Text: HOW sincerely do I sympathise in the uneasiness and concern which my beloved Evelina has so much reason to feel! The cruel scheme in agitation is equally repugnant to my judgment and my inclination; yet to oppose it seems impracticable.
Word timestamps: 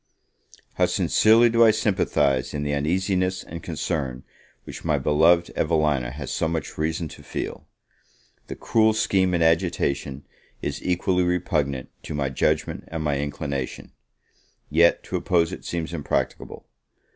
HOW 0.77 0.87
sincerely 0.87 1.47
do 1.47 1.63
I 1.63 1.69
sympathise 1.69 2.55
in 2.55 2.63
the 2.63 2.73
uneasiness 2.73 3.43
and 3.43 3.61
concern 3.61 4.23
which 4.63 4.83
my 4.83 4.97
beloved 4.97 5.51
Evelina 5.55 6.09
has 6.09 6.31
so 6.31 6.47
much 6.47 6.75
reason 6.75 7.07
to 7.09 7.21
feel! 7.21 7.67
The 8.47 8.55
cruel 8.55 8.93
scheme 8.93 9.35
in 9.35 9.43
agitation 9.43 10.25
is 10.59 10.81
equally 10.81 11.21
repugnant 11.21 11.91
to 12.01 12.15
my 12.15 12.29
judgment 12.29 12.85
and 12.87 13.03
my 13.03 13.19
inclination; 13.19 13.91
yet 14.71 15.03
to 15.03 15.17
oppose 15.17 15.53
it 15.53 15.65
seems 15.65 15.93
impracticable. 15.93 16.65